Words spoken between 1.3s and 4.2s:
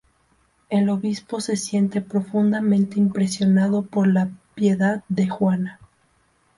se siente profundamente impresionado por